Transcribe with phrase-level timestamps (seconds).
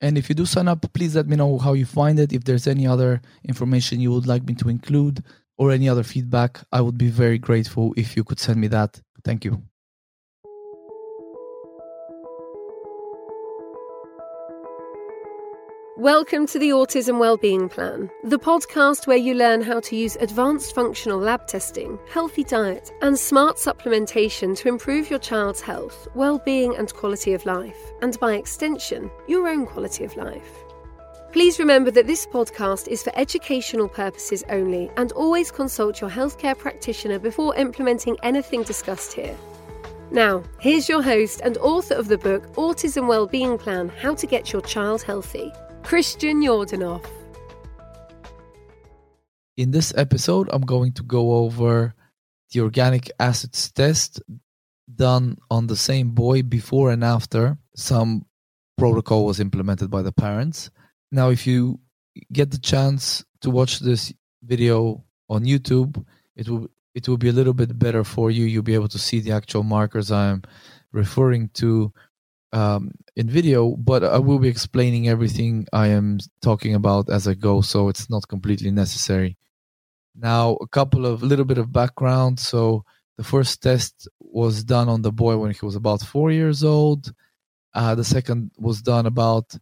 [0.00, 2.32] And if you do sign up, please let me know how you find it.
[2.32, 5.24] If there's any other information you would like me to include
[5.56, 9.00] or any other feedback, I would be very grateful if you could send me that.
[9.24, 9.67] Thank you.
[15.98, 20.72] Welcome to the Autism Wellbeing Plan, the podcast where you learn how to use advanced
[20.72, 26.94] functional lab testing, healthy diet, and smart supplementation to improve your child's health, well-being, and
[26.94, 30.62] quality of life, and by extension, your own quality of life.
[31.32, 36.56] Please remember that this podcast is for educational purposes only and always consult your healthcare
[36.56, 39.36] practitioner before implementing anything discussed here.
[40.12, 44.52] Now, here's your host and author of the book Autism Wellbeing Plan How to Get
[44.52, 45.52] Your Child Healthy,
[45.88, 47.02] Christian Yordanov.
[49.56, 51.94] In this episode, I'm going to go over
[52.52, 54.20] the organic acids test
[54.94, 58.26] done on the same boy before and after some
[58.76, 60.68] protocol was implemented by the parents.
[61.10, 61.80] Now, if you
[62.30, 64.12] get the chance to watch this
[64.42, 66.04] video on YouTube,
[66.36, 68.44] it will it will be a little bit better for you.
[68.44, 70.42] You'll be able to see the actual markers I'm
[70.92, 71.94] referring to
[72.52, 77.34] um, in video, but I will be explaining everything I am talking about as I
[77.34, 79.36] go, so it's not completely necessary.
[80.14, 82.40] Now, a couple of little bit of background.
[82.40, 82.84] So
[83.16, 87.12] the first test was done on the boy when he was about four years old.
[87.74, 89.54] Uh, the second was done about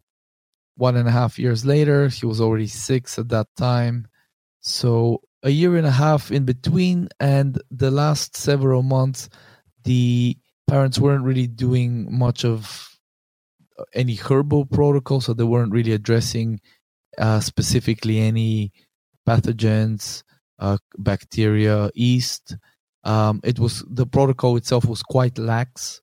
[0.75, 2.07] one and a half years later.
[2.07, 4.07] He was already six at that time.
[4.61, 9.29] So a year and a half in between, and the last several months,
[9.83, 10.37] the
[10.67, 12.97] parents weren't really doing much of
[13.79, 16.59] uh, any herbal protocol, so they weren't really addressing
[17.17, 18.71] uh, specifically any
[19.27, 20.23] pathogens,
[20.59, 22.57] uh, bacteria, yeast.
[23.03, 26.01] Um, it was the protocol itself was quite lax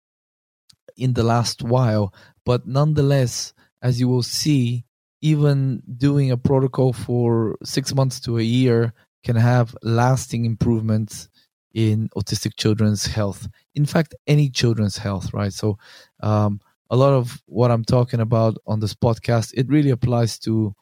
[0.96, 2.14] in the last while,
[2.46, 4.84] but nonetheless, as you will see,
[5.20, 8.92] even doing a protocol for six months to a year
[9.24, 11.28] can have lasting improvements
[11.74, 13.48] in autistic children's health.
[13.74, 15.52] In fact, any children's health, right?
[15.52, 15.76] So,
[16.22, 20.74] um, a lot of what I'm talking about on this podcast, it really applies to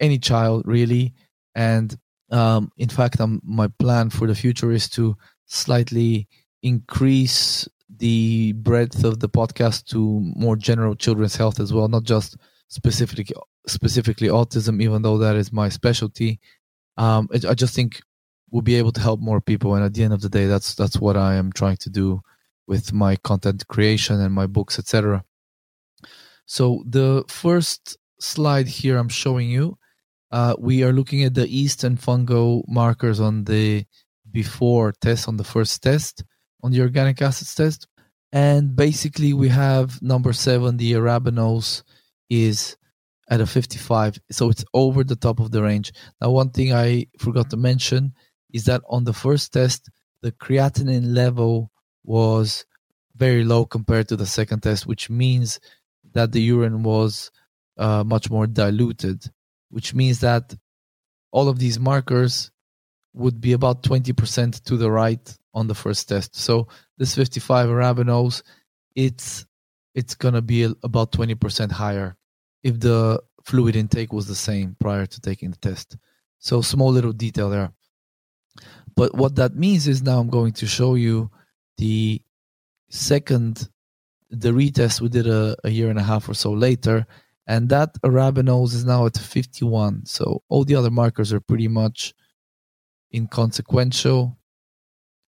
[0.00, 1.14] any child, really.
[1.54, 1.96] And
[2.30, 6.28] um, in fact, um, my plan for the future is to slightly
[6.62, 12.36] increase the breadth of the podcast to more general children's health as well, not just
[12.68, 13.34] specifically
[13.66, 16.38] specifically autism, even though that is my specialty.
[16.96, 18.00] Um, it, I just think
[18.50, 20.74] will be able to help more people and at the end of the day that's
[20.74, 22.20] that's what i am trying to do
[22.66, 25.24] with my content creation and my books etc
[26.46, 29.76] so the first slide here i'm showing you
[30.30, 33.84] uh, we are looking at the yeast and fungal markers on the
[34.30, 36.24] before test on the first test
[36.62, 37.86] on the organic acids test.
[38.32, 41.82] And basically we have number seven the arabinose
[42.28, 42.76] is
[43.30, 45.92] at a 55 so it's over the top of the range.
[46.20, 48.12] Now one thing i forgot to mention
[48.52, 49.90] is that on the first test,
[50.22, 51.70] the creatinine level
[52.04, 52.64] was
[53.16, 55.60] very low compared to the second test, which means
[56.12, 57.30] that the urine was
[57.76, 59.24] uh, much more diluted,
[59.70, 60.54] which means that
[61.30, 62.50] all of these markers
[63.14, 66.36] would be about 20% to the right on the first test.
[66.36, 68.42] So this 55 arabinose,
[68.94, 69.44] it's
[69.94, 72.16] it's gonna be about 20% higher
[72.62, 75.96] if the fluid intake was the same prior to taking the test.
[76.38, 77.72] So small little detail there.
[78.98, 81.30] But what that means is now I'm going to show you
[81.76, 82.20] the
[82.90, 83.68] second
[84.28, 87.06] the retest we did a, a year and a half or so later.
[87.46, 92.12] And that arabinose is now at 51 so all the other markers are pretty much
[93.14, 94.36] inconsequential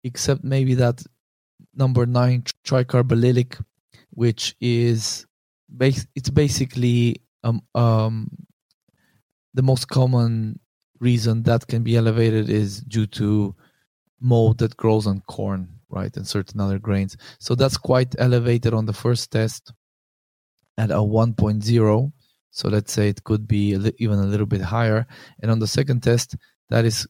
[0.03, 1.03] except maybe that
[1.75, 3.63] number 9 tricarballylic
[4.09, 5.27] which is
[5.77, 8.29] base it's basically um, um
[9.53, 10.59] the most common
[10.99, 13.55] reason that can be elevated is due to
[14.19, 17.17] mold that grows on corn right and certain other grains.
[17.39, 19.73] So that's quite elevated on the first test
[20.77, 22.11] at a 1.0
[22.51, 25.05] so let's say it could be a li- even a little bit higher.
[25.41, 26.35] And on the second test
[26.69, 27.07] that is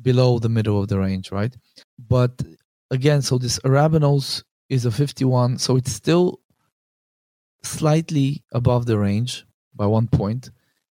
[0.00, 1.54] below the middle of the range right?
[1.98, 2.42] But
[2.90, 6.40] again so this arabinose is a 51 so it's still
[7.62, 9.44] slightly above the range
[9.74, 10.50] by one point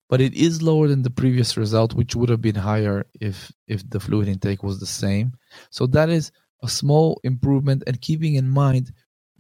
[0.10, 3.88] but it is lower than the previous result which would have been higher if if
[3.90, 5.34] the fluid intake was the same.
[5.70, 6.32] So that is
[6.64, 8.92] a small improvement and keeping in mind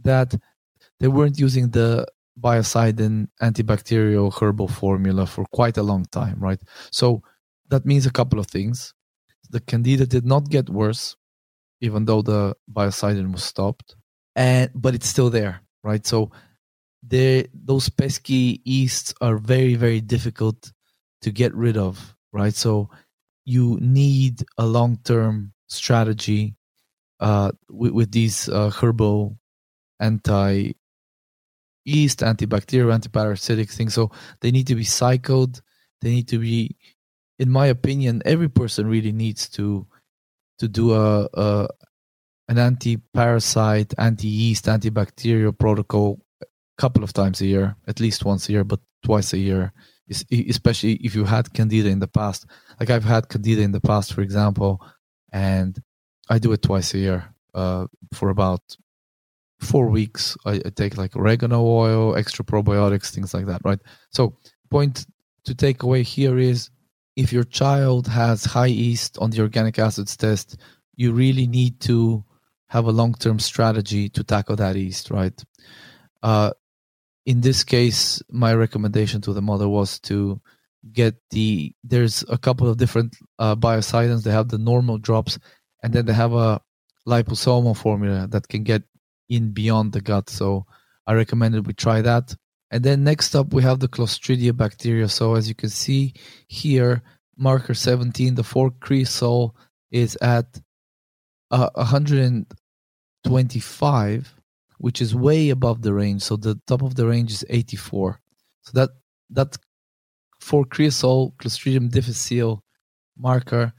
[0.03, 0.35] that
[0.99, 2.05] they weren't using the
[2.39, 6.61] biocidin antibacterial herbal formula for quite a long time right?
[6.91, 7.21] So
[7.69, 8.93] that means a couple of things.
[9.49, 11.17] The candida did not get worse
[11.81, 13.95] even though the biocidin was stopped
[14.35, 16.05] and but it's still there right?
[16.05, 16.31] So
[17.01, 20.71] they those pesky yeasts are very very difficult
[21.21, 22.53] to get rid of right?
[22.53, 22.89] So
[23.45, 26.55] you need a long term strategy
[27.19, 29.37] uh, with, with these uh, herbal
[29.99, 30.73] anti
[31.85, 33.93] yeast antibacterial antiparasitic things.
[33.93, 34.11] So
[34.41, 35.61] they need to be cycled.
[36.01, 36.75] They need to be
[37.39, 39.87] in my opinion every person really needs to
[40.59, 41.67] to do a, a
[42.49, 46.19] an anti-parasite anti-yeast antibacterial protocol
[46.79, 49.73] couple of times a year, at least once a year, but twice a year,
[50.31, 52.45] especially if you had candida in the past.
[52.79, 54.81] Like I've had candida in the past, for example,
[55.31, 55.77] and
[56.29, 58.61] I do it twice a year uh, for about
[59.59, 60.37] four weeks.
[60.45, 63.79] I, I take like oregano oil, extra probiotics, things like that, right?
[64.11, 64.37] So,
[64.69, 65.05] point
[65.45, 66.69] to take away here is
[67.15, 70.57] if your child has high yeast on the organic acids test,
[70.95, 72.23] you really need to
[72.67, 75.43] have a long term strategy to tackle that yeast, right?
[76.23, 76.51] Uh,
[77.29, 80.41] in this case, my recommendation to the mother was to
[80.91, 81.75] get the.
[81.83, 84.23] There's a couple of different uh, biocidins.
[84.23, 85.37] They have the normal drops,
[85.83, 86.59] and then they have a
[87.07, 88.81] liposomal formula that can get
[89.29, 90.31] in beyond the gut.
[90.31, 90.65] So
[91.05, 92.35] I recommended we try that.
[92.71, 95.07] And then next up, we have the Clostridia bacteria.
[95.07, 96.15] So as you can see
[96.47, 97.03] here,
[97.37, 99.53] marker 17, the 4-cresol
[99.91, 100.59] is at
[101.51, 104.38] uh, 125
[104.79, 106.23] which is way above the range.
[106.23, 108.19] So the top of the range is 84.
[108.63, 108.89] So that
[109.29, 109.57] that
[110.39, 112.63] for cresol Clostridium difficile
[113.17, 113.73] marker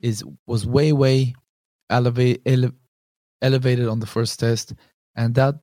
[0.00, 1.34] is was way way
[1.90, 2.72] elevate, ele,
[3.42, 4.74] elevated on the first test,
[5.14, 5.56] and that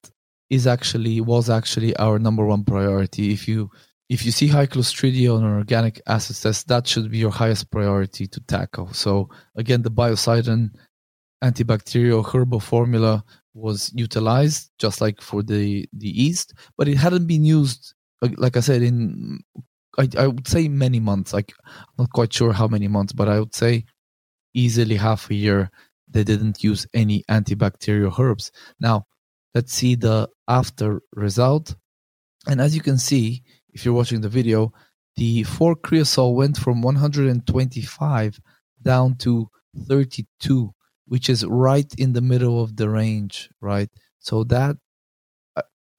[0.49, 3.33] is actually was actually our number one priority.
[3.33, 3.71] If you
[4.09, 7.71] if you see high Clostridia on an organic acid test, that should be your highest
[7.71, 8.93] priority to tackle.
[8.93, 10.71] So again, the biocidin
[11.43, 17.43] antibacterial herbal formula was utilized just like for the the east but it hadn't been
[17.43, 17.93] used
[18.37, 19.39] like i said in
[19.99, 23.29] I, I would say many months like i'm not quite sure how many months but
[23.29, 23.85] i would say
[24.53, 25.71] easily half a year
[26.13, 28.51] they didn't use any antibacterial herbs.
[28.79, 29.05] Now
[29.53, 31.75] let's see the after result.
[32.47, 34.71] And as you can see if you're watching the video
[35.15, 38.39] the 4 cresol went from 125
[38.81, 39.47] down to
[39.87, 40.73] 32
[41.05, 43.89] which is right in the middle of the range, right?
[44.19, 44.77] So that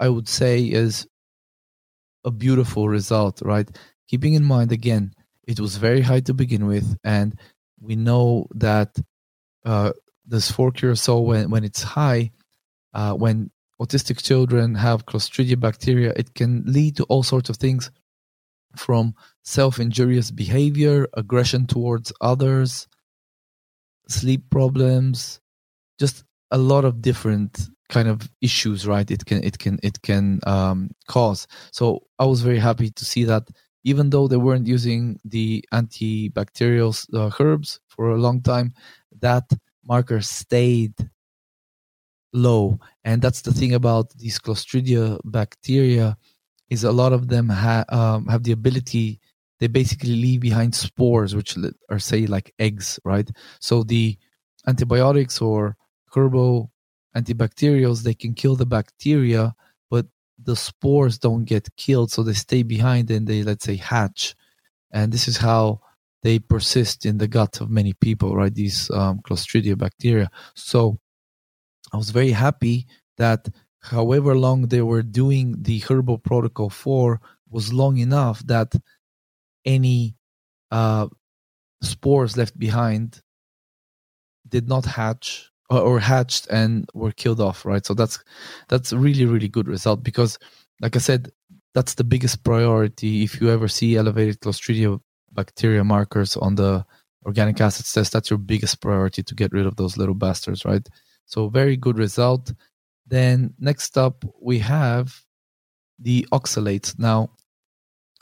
[0.00, 1.06] I would say is
[2.24, 3.68] a beautiful result, right?
[4.08, 5.14] Keeping in mind again,
[5.46, 7.38] it was very high to begin with, and
[7.80, 8.96] we know that
[9.64, 9.92] uh,
[10.26, 12.30] this 4 cresol when when it's high,
[12.94, 17.90] uh, when autistic children have Clostridia bacteria, it can lead to all sorts of things,
[18.76, 22.88] from self-injurious behavior, aggression towards others,
[24.08, 25.40] sleep problems,
[25.98, 30.40] just a lot of different kind of issues right it can it can it can
[30.46, 31.46] um, cause.
[31.72, 33.48] So i was very happy to see that
[33.84, 38.72] even though they weren't using the antibacterial uh, herbs for a long time
[39.20, 39.44] that
[39.86, 40.94] marker stayed
[42.32, 42.78] low.
[43.04, 46.16] And that's the thing about these clostridia bacteria
[46.70, 49.20] is a lot of them ha- um, have the ability
[49.60, 51.56] they basically leave behind spores, which
[51.90, 53.30] are say like eggs, right?
[53.60, 54.18] So the
[54.66, 55.76] antibiotics or
[56.14, 56.70] herbal
[57.16, 59.54] antibacterials they can kill the bacteria,
[59.90, 60.06] but
[60.42, 64.34] the spores don't get killed, so they stay behind and they let's say hatch,
[64.90, 65.80] and this is how
[66.22, 68.54] they persist in the gut of many people, right?
[68.54, 70.30] These um, Clostridia bacteria.
[70.54, 70.98] So
[71.92, 72.86] I was very happy
[73.18, 73.48] that
[73.82, 77.20] however long they were doing the herbal protocol for
[77.50, 78.74] was long enough that
[79.64, 80.16] any
[80.70, 81.08] uh,
[81.82, 83.20] spores left behind
[84.48, 87.84] did not hatch or, or hatched and were killed off right?
[87.84, 88.22] So that's
[88.68, 90.38] that's really really good result because
[90.80, 91.30] like i said
[91.74, 95.00] that's the biggest priority if you ever see elevated clostridia
[95.32, 96.84] bacteria markers on the
[97.26, 100.88] organic acids test that's your biggest priority to get rid of those little bastards right?
[101.26, 102.52] So very good result.
[103.06, 105.22] Then next up we have
[105.98, 106.98] the oxalates.
[106.98, 107.30] Now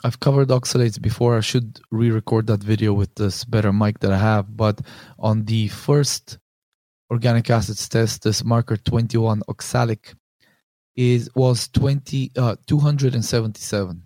[0.03, 1.37] I've covered oxalates before.
[1.37, 4.55] I should re-record that video with this better mic that I have.
[4.55, 4.81] But
[5.17, 6.39] on the first
[7.09, 10.13] organic acids test, this marker 21 oxalic
[10.95, 14.03] is was 20 uh, 277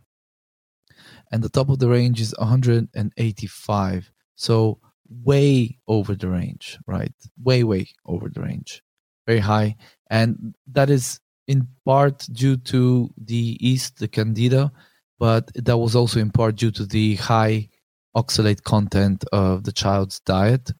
[1.32, 4.80] and the top of the range is 185 so
[5.26, 7.14] way over the range right
[7.44, 8.82] way way over the range
[9.26, 9.76] very high
[10.10, 14.72] and that is in part due to the yeast the candida
[15.20, 17.70] but that was also in part due to the high
[18.16, 20.72] oxalate content of the child's diet.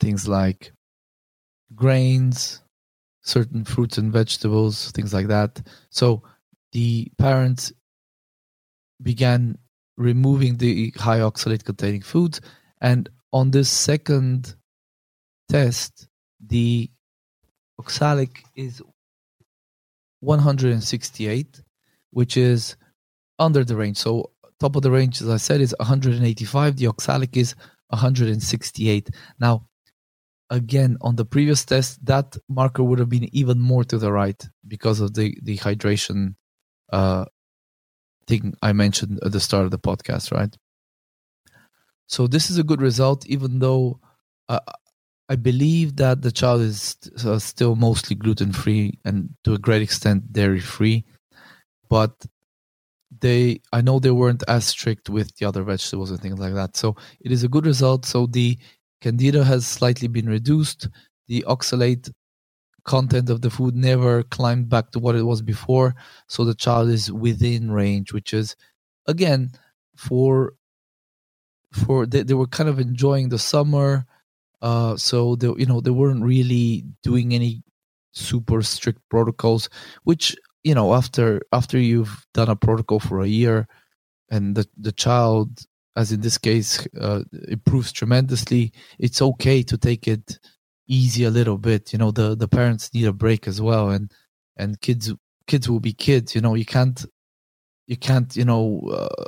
[0.00, 0.72] Things like
[1.74, 2.62] grains,
[3.22, 5.60] certain fruits and vegetables, things like that.
[5.90, 6.22] So
[6.72, 7.72] the parents
[9.02, 9.58] began
[9.96, 12.40] removing the high oxalate containing foods.
[12.80, 14.54] And on this second
[15.48, 16.08] test,
[16.40, 16.90] the
[17.78, 18.82] oxalic is
[20.20, 21.62] 168,
[22.10, 22.76] which is
[23.38, 23.96] under the range.
[23.98, 24.30] So
[24.60, 26.76] top of the range, as I said, is 185.
[26.76, 27.54] The oxalic is
[27.88, 29.10] 168.
[29.38, 29.66] Now,
[30.50, 34.42] again, on the previous test, that marker would have been even more to the right
[34.66, 36.34] because of the, the hydration
[36.92, 37.24] uh,
[38.26, 40.54] thing I mentioned at the start of the podcast, right?
[42.06, 44.00] So this is a good result, even though
[44.48, 44.60] uh,
[45.28, 49.82] I believe that the child is uh, still mostly gluten free and to a great
[49.82, 51.04] extent dairy free.
[51.90, 52.14] But
[53.10, 56.76] they I know they weren't as strict with the other vegetables and things like that.
[56.76, 58.04] So it is a good result.
[58.06, 58.58] So the
[59.00, 60.88] candida has slightly been reduced.
[61.28, 62.10] The oxalate
[62.84, 65.94] content of the food never climbed back to what it was before.
[66.28, 68.56] So the child is within range, which is
[69.06, 69.52] again
[69.96, 70.54] for
[71.72, 74.06] for they, they were kind of enjoying the summer.
[74.60, 77.62] Uh, so they you know they weren't really doing any
[78.12, 79.68] super strict protocols,
[80.04, 83.66] which you know after after you've done a protocol for a year
[84.30, 85.64] and the the child
[85.96, 90.38] as in this case uh, improves tremendously it's okay to take it
[90.86, 94.12] easy a little bit you know the the parents need a break as well and
[94.56, 95.12] and kids
[95.46, 97.04] kids will be kids you know you can't
[97.86, 99.24] you can't you know uh,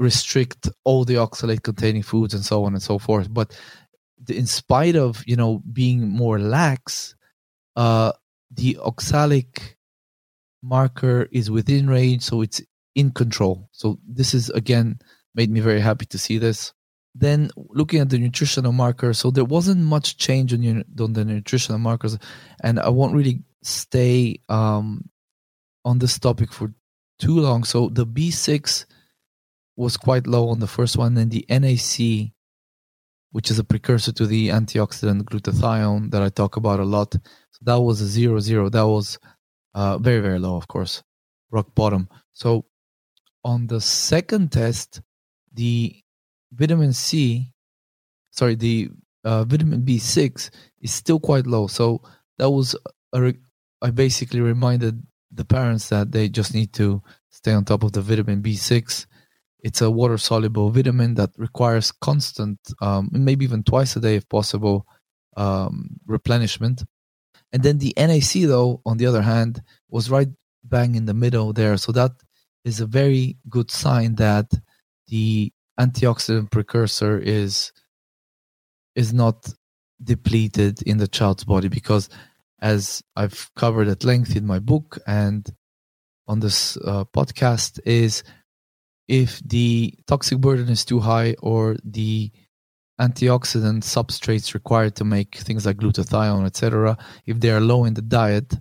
[0.00, 3.32] restrict all the oxalate containing foods and so on and so forth.
[3.32, 3.58] But
[4.28, 7.14] in spite of you know being more lax
[7.76, 8.12] uh
[8.50, 9.78] the oxalic
[10.62, 12.60] marker is within range, so it's
[12.94, 13.68] in control.
[13.72, 14.98] So this is again
[15.34, 16.72] made me very happy to see this.
[17.14, 21.78] Then looking at the nutritional marker, so there wasn't much change on, on the nutritional
[21.78, 22.18] markers,
[22.62, 25.08] and I won't really stay um,
[25.84, 26.72] on this topic for
[27.18, 27.64] too long.
[27.64, 28.86] So the B6
[29.76, 32.32] was quite low on the first one, and the NAC,
[33.32, 37.58] which is a precursor to the antioxidant glutathione that I talk about a lot, so
[37.62, 38.68] that was a zero zero.
[38.68, 39.18] That was
[39.74, 41.02] uh, very very low, of course,
[41.50, 42.08] rock bottom.
[42.32, 42.66] So
[43.44, 45.00] on the second test,
[45.52, 45.96] the
[46.52, 47.52] vitamin C,
[48.30, 48.90] sorry, the
[49.24, 50.50] uh, vitamin B6
[50.80, 51.66] is still quite low.
[51.66, 52.02] So
[52.38, 52.76] that was
[53.14, 53.38] re-
[53.82, 58.02] I basically reminded the parents that they just need to stay on top of the
[58.02, 59.06] vitamin B6.
[59.60, 64.28] It's a water soluble vitamin that requires constant, um, maybe even twice a day if
[64.28, 64.86] possible,
[65.36, 66.82] um, replenishment.
[67.52, 70.28] And then the NAC, though, on the other hand, was right
[70.64, 71.76] bang in the middle there.
[71.76, 72.12] So that
[72.64, 74.52] is a very good sign that
[75.08, 77.72] the antioxidant precursor is
[78.94, 79.48] is not
[80.02, 82.08] depleted in the child's body because
[82.60, 85.48] as I've covered at length in my book and
[86.28, 88.22] on this uh, podcast is
[89.08, 92.30] if the toxic burden is too high or the
[93.00, 98.02] antioxidant substrates required to make things like glutathione, etc., if they are low in the
[98.02, 98.54] diet,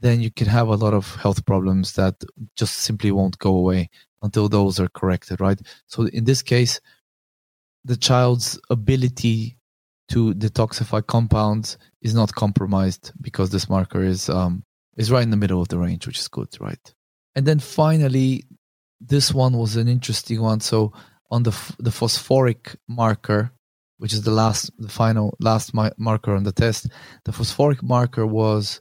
[0.00, 2.14] then you can have a lot of health problems that
[2.56, 3.88] just simply won't go away
[4.22, 5.60] until those are corrected, right?
[5.86, 6.80] So in this case,
[7.84, 9.58] the child's ability
[10.08, 14.62] to detoxify compounds is not compromised because this marker is um,
[14.96, 16.94] is right in the middle of the range, which is good, right?
[17.34, 18.44] And then finally,
[19.00, 20.60] this one was an interesting one.
[20.60, 20.92] So
[21.30, 23.52] on the the phosphoric marker,
[24.02, 26.88] which is the last, the final last marker on the test.
[27.24, 28.80] The phosphoric marker was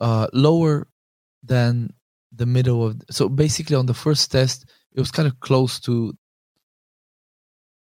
[0.00, 0.88] uh, lower
[1.44, 1.94] than
[2.34, 3.00] the middle of.
[3.12, 6.14] So basically, on the first test, it was kind of close to.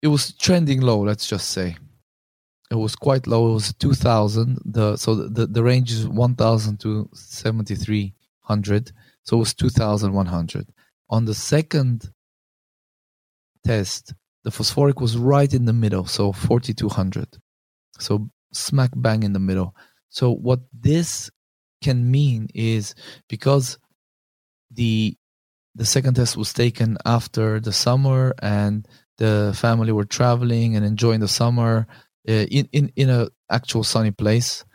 [0.01, 0.99] It was trending low.
[1.01, 1.77] Let's just say
[2.71, 3.51] it was quite low.
[3.51, 4.57] It was 2000.
[4.65, 8.91] The so the the range is 1000 to 7300.
[9.25, 10.73] So it was 2100.
[11.11, 12.09] On the second
[13.63, 17.37] test, the phosphoric was right in the middle, so 4200.
[17.99, 19.75] So smack bang in the middle.
[20.09, 21.29] So what this
[21.81, 22.95] can mean is
[23.27, 23.77] because
[24.71, 25.15] the
[25.75, 31.19] the second test was taken after the summer and the family were traveling and enjoying
[31.19, 31.87] the summer
[32.27, 34.65] uh, in in in a actual sunny place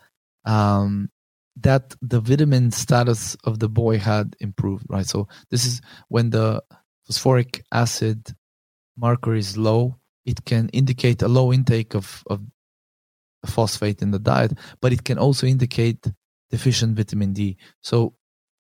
[0.45, 1.11] um,
[1.57, 6.63] that the vitamin status of the boy had improved right so this is when the
[7.07, 8.35] phosphoric acid
[8.97, 12.41] marker is low it can indicate a low intake of of
[13.47, 16.07] phosphate in the diet but it can also indicate
[16.51, 17.57] deficient vitamin D.
[17.83, 18.15] So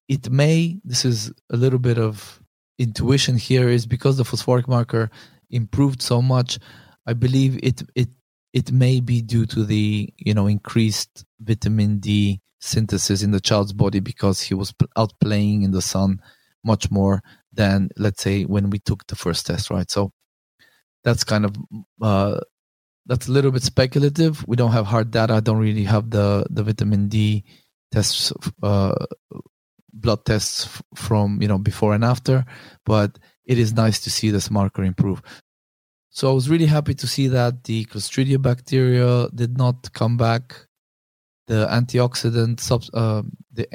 [0.09, 2.41] it may this is a little bit of
[2.79, 5.11] intuition here is because the phosphoric marker
[5.50, 6.59] improved so much
[7.07, 8.09] i believe it it
[8.53, 13.73] it may be due to the you know increased vitamin d synthesis in the child's
[13.73, 16.21] body because he was out playing in the sun
[16.64, 17.23] much more
[17.53, 19.91] than let's say when we took the first test right?
[19.91, 20.12] So
[21.04, 21.54] that's kind of
[22.00, 22.40] uh,
[23.06, 24.44] that's a little bit speculative.
[24.49, 25.34] We don't have hard data.
[25.34, 27.44] I don't really have the the vitamin d
[27.92, 28.32] tests
[28.62, 28.94] uh,
[29.92, 32.44] blood tests from you know before and after
[32.84, 35.23] but it is nice to see this marker improve.
[36.11, 40.66] So i was really happy to see that the clostridia bacteria did not come back.
[41.46, 43.68] The antioxidant sub uh, the,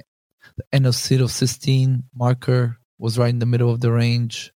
[0.58, 4.52] the N-acetylcysteine marker was right in the middle of the range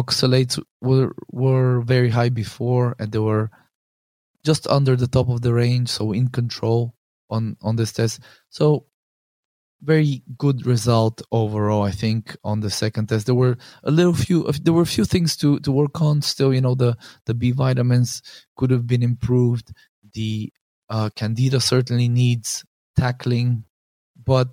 [0.00, 3.50] oxalates were were very high before and they were
[4.44, 6.94] just under the top of the range so in control
[7.30, 8.20] on on this test.
[8.50, 8.86] So
[9.82, 13.26] very good result overall i think on the second test.
[13.26, 16.22] There were a little few there were a few things to to work on.
[16.22, 16.96] Still you know the
[17.26, 18.22] the b vitamins
[18.56, 19.72] could have been improved.
[20.14, 20.52] The
[20.90, 22.64] uh, candida certainly needs
[22.96, 23.64] tackling
[24.24, 24.48] but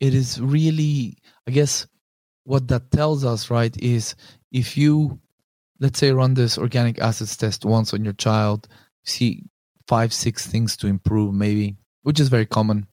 [0.00, 1.16] it is really
[1.46, 1.86] i guess
[2.44, 4.14] what that tells us right is
[4.56, 5.20] if you
[5.80, 8.66] let's say run this organic acids test once on your child
[9.04, 9.44] see
[9.86, 12.86] five six things to improve maybe which is very common.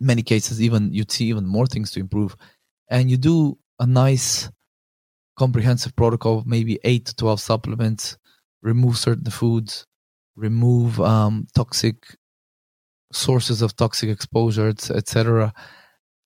[0.00, 2.36] In many cases even you'd see even more things to improve.
[2.90, 4.50] And you do a nice
[5.36, 8.18] comprehensive protocol maybe 8 to 12 supplements
[8.60, 9.86] remove certain foods
[10.36, 11.96] remove um, toxic
[13.12, 15.52] sources of toxic exposure etc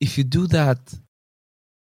[0.01, 0.79] if you do that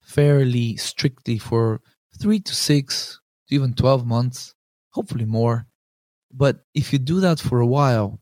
[0.03, 1.79] fairly strictly for
[2.19, 3.19] 3 to 6
[3.49, 4.55] even 12 months
[4.91, 5.67] hopefully more
[6.33, 8.19] but if you do that for a while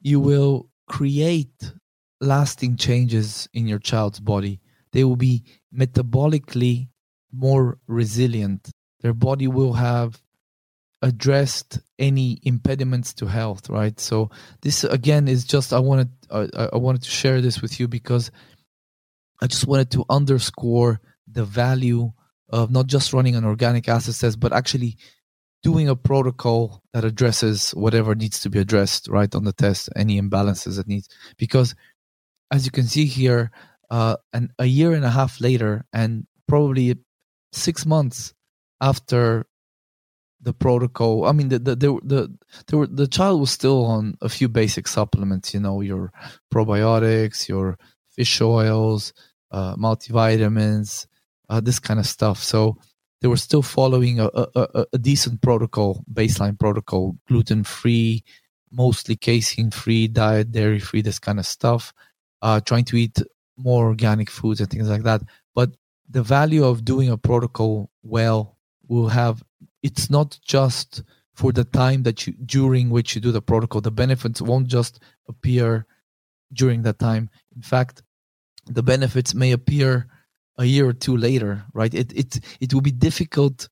[0.00, 1.72] you will create
[2.20, 4.60] lasting changes in your child's body.
[4.92, 5.44] They will be
[5.74, 6.88] metabolically
[7.32, 8.70] more resilient.
[9.00, 10.22] Their body will have
[11.02, 13.98] addressed any impediments to health, right?
[14.00, 14.30] So
[14.62, 18.30] this again is just I wanted uh, I wanted to share this with you because
[19.42, 22.12] I just wanted to underscore the value
[22.50, 24.96] of not just running an organic acid test, but actually
[25.62, 30.20] doing a protocol that addresses whatever needs to be addressed right on the test, any
[30.20, 31.74] imbalances that needs because
[32.50, 33.50] as you can see here,
[33.90, 36.96] uh, and a year and a half later, and probably
[37.52, 38.34] six months
[38.80, 39.46] after
[40.40, 41.24] the protocol.
[41.24, 44.86] I mean, the the the the, the, the child was still on a few basic
[44.88, 45.54] supplements.
[45.54, 46.12] You know, your
[46.52, 47.78] probiotics, your
[48.10, 49.12] fish oils,
[49.50, 51.06] uh, multivitamins,
[51.48, 52.42] uh, this kind of stuff.
[52.42, 52.78] So
[53.20, 58.24] they were still following a, a, a decent protocol, baseline protocol, gluten free,
[58.70, 61.92] mostly casein free diet, dairy free, this kind of stuff
[62.42, 63.18] uh, trying to eat
[63.56, 65.22] more organic foods and things like that.
[65.54, 65.70] But
[66.08, 68.56] the value of doing a protocol well
[68.86, 69.42] will have
[69.82, 71.02] it's not just
[71.34, 73.80] for the time that you during which you do the protocol.
[73.80, 75.86] The benefits won't just appear
[76.52, 77.30] during that time.
[77.54, 78.02] In fact,
[78.66, 80.06] the benefits may appear
[80.58, 81.92] a year or two later, right?
[81.94, 83.68] It it it will be difficult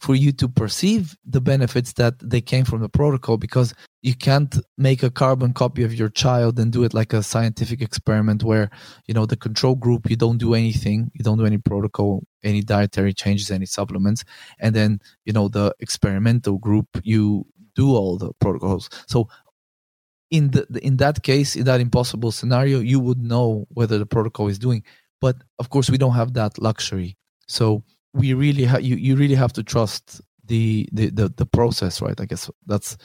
[0.00, 3.72] for you to perceive the benefits that they came from the protocol because
[4.02, 7.80] you can't make a carbon copy of your child and do it like a scientific
[7.80, 8.70] experiment where
[9.06, 12.62] you know the control group you don't do anything you don't do any protocol any
[12.62, 14.22] dietary changes any supplements
[14.58, 19.26] and then you know the experimental group you do all the protocols so
[20.30, 24.48] in the in that case in that impossible scenario you would know whether the protocol
[24.48, 24.82] is doing
[25.20, 27.16] but of course we don't have that luxury.
[27.48, 32.00] So we really ha- you, you really have to trust the, the the the process
[32.00, 32.20] right?
[32.20, 32.96] I guess that's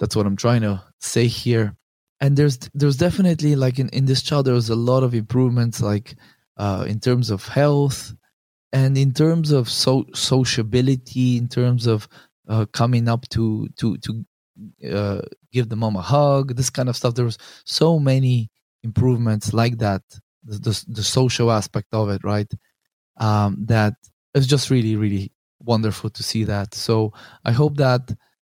[0.00, 1.76] that's what i'm trying to say here.
[2.20, 5.80] And there's there's definitely like in, in this child there was a lot of improvements
[5.80, 6.16] like
[6.56, 8.12] uh in terms of health
[8.72, 12.08] and in terms of so sociability in terms of
[12.48, 14.24] uh, coming up to to to
[14.92, 17.14] uh, give the mom a hug this kind of stuff.
[17.14, 18.50] There was so many
[18.82, 20.02] improvements like that
[20.44, 22.50] the, the, the social aspect of it right?
[23.18, 23.94] Um that
[24.34, 26.74] it's just really really wonderful to see that.
[26.74, 27.12] So
[27.44, 28.12] i hope that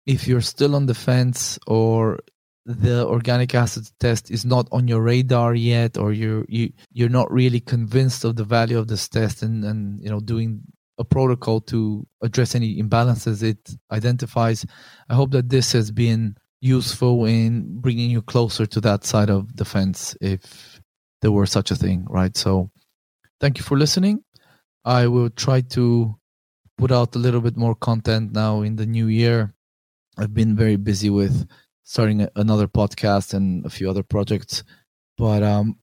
[0.07, 2.19] if you're still on the fence or
[2.65, 7.31] the organic acid test is not on your radar yet or you're you, you're not
[7.33, 10.61] really convinced of the value of this test and and you know doing
[10.99, 14.65] a protocol to address any imbalances it identifies
[15.11, 19.57] i hope that this has been useful in bringing you closer to that side of
[19.57, 20.72] the fence if
[21.23, 22.71] there were such a thing right so
[23.41, 24.23] thank you for listening
[24.85, 26.15] i will try to
[26.77, 29.55] put out a little bit more content now in the new year
[30.19, 31.49] i've been very busy with
[31.85, 34.65] starting another podcast and a few other projects.
[35.19, 35.79] But um,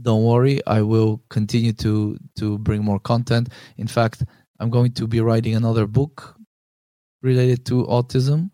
[0.00, 3.50] don't worry, I will continue to to bring more content.
[3.76, 4.24] In fact,
[4.58, 6.36] I'm going to be writing another book
[7.22, 8.50] related to autism.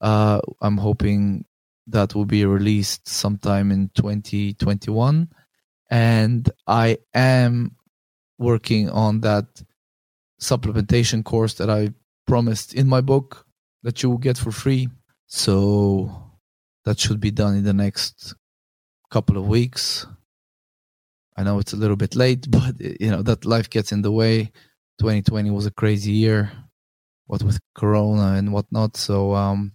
[0.00, 1.44] Uh, I'm hoping
[1.88, 5.28] that will be released sometime in 2021,
[5.90, 7.76] and I am
[8.38, 9.62] working on that
[10.40, 11.90] supplementation course that I
[12.26, 13.44] promised in my book
[13.82, 14.88] that you will get for free
[15.26, 16.30] so
[16.84, 18.34] that should be done in the next
[19.10, 20.06] couple of weeks.
[21.36, 24.12] I know it's a little bit late, but you know that life gets in the
[24.12, 24.52] way.
[25.00, 26.52] 2020 was a crazy year,
[27.26, 28.96] what with Corona and whatnot.
[28.96, 29.72] So um,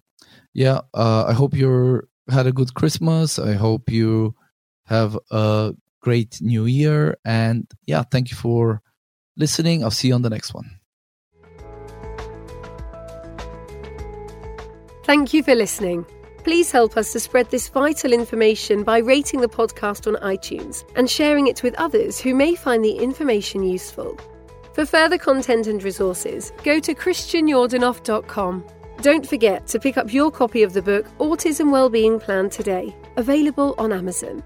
[0.53, 3.39] yeah, uh, I hope you had a good Christmas.
[3.39, 4.35] I hope you
[4.85, 5.73] have a
[6.05, 8.81] great New Year, and yeah, thank you for
[9.35, 9.83] listening.
[9.83, 10.69] I'll see you on the next one.
[15.03, 16.05] Thank you for listening.
[16.43, 21.09] Please help us to spread this vital information by rating the podcast on iTunes and
[21.09, 24.15] sharing it with others who may find the information useful.
[24.73, 28.63] For further content and resources, go to christianyordanov.com.
[29.01, 33.73] Don't forget to pick up your copy of the book Autism Wellbeing Plan today, available
[33.79, 34.43] on Amazon.